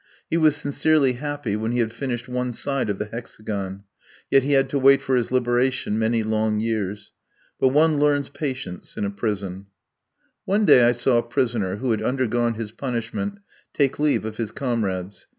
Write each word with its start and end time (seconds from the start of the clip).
He 0.31 0.35
was 0.37 0.55
sincerely 0.55 1.13
happy 1.13 1.55
when 1.55 1.73
he 1.73 1.77
had 1.77 1.93
finished 1.93 2.27
one 2.27 2.53
side 2.53 2.89
of 2.89 2.97
the 2.97 3.05
hexagon; 3.05 3.83
yet 4.31 4.41
he 4.41 4.53
had 4.53 4.67
to 4.69 4.79
wait 4.79 4.99
for 4.99 5.15
his 5.15 5.31
liberation 5.31 5.99
many 5.99 6.23
long 6.23 6.59
years. 6.59 7.11
But 7.59 7.67
one 7.67 7.99
learns 7.99 8.29
patience 8.29 8.97
in 8.97 9.05
a 9.05 9.11
prison. 9.11 9.67
One 10.43 10.65
day 10.65 10.85
I 10.85 10.91
saw 10.93 11.19
a 11.19 11.29
prisoner, 11.29 11.75
who 11.75 11.91
had 11.91 12.01
undergone 12.01 12.55
his 12.55 12.71
punishment, 12.71 13.41
take 13.75 13.99
leave 13.99 14.25
of 14.25 14.37
his 14.37 14.51
comrades. 14.51 15.27